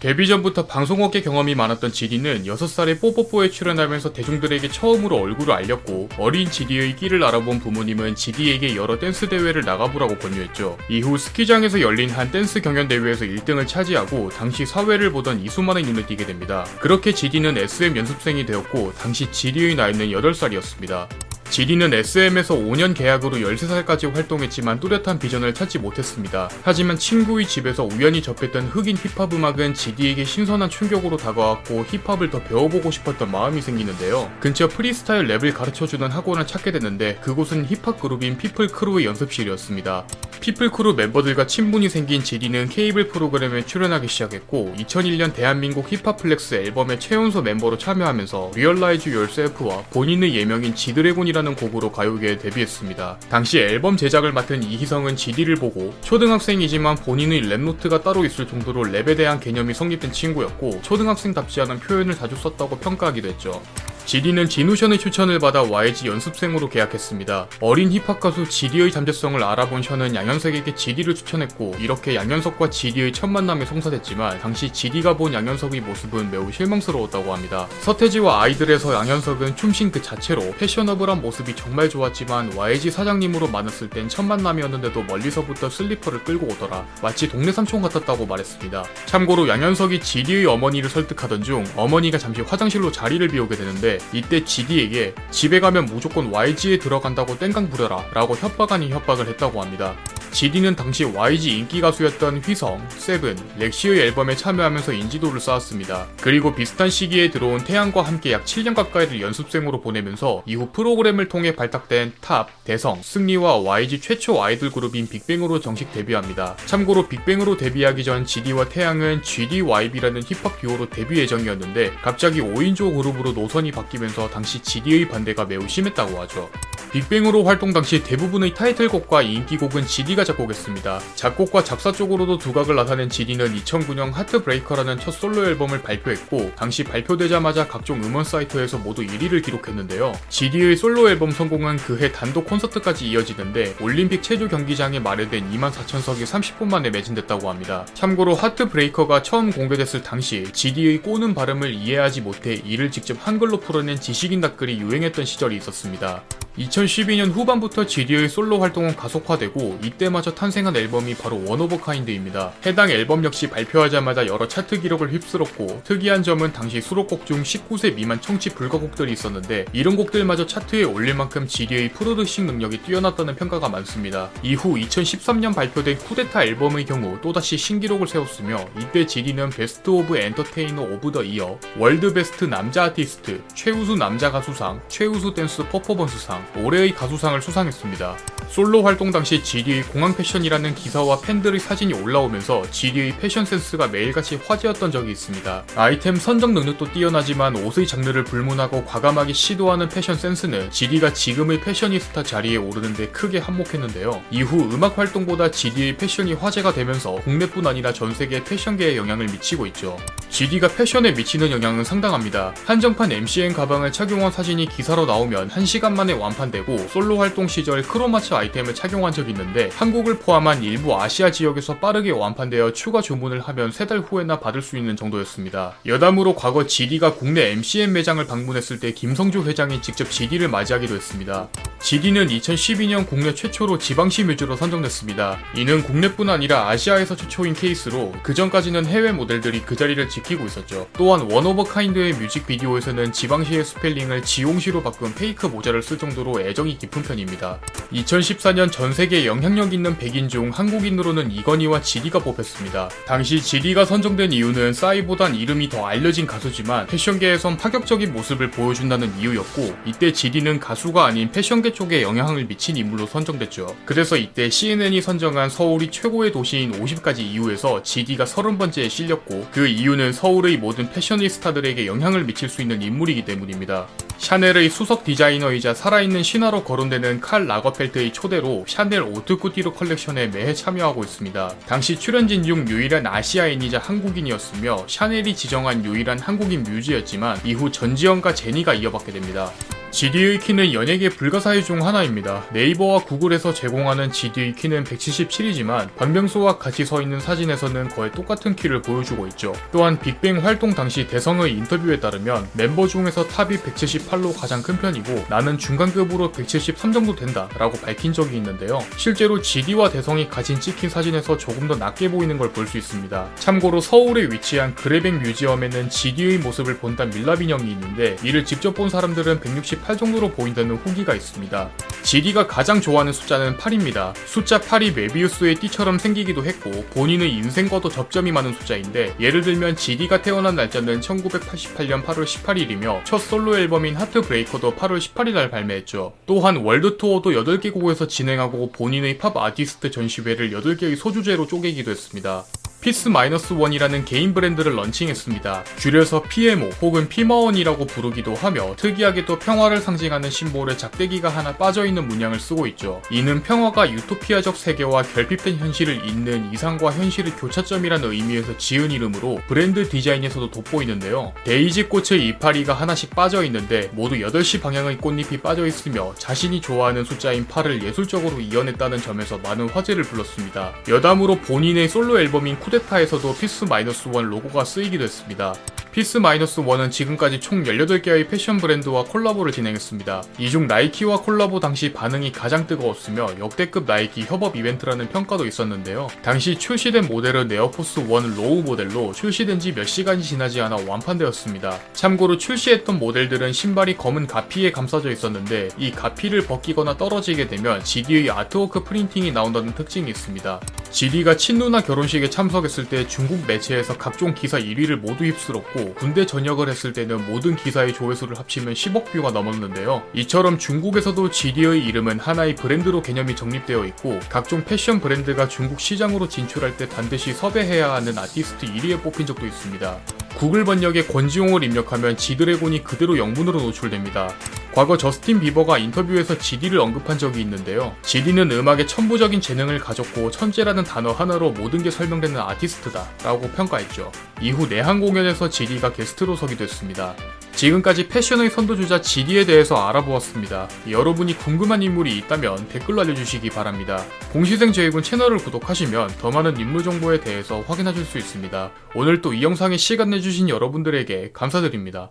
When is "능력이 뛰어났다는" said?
172.46-173.36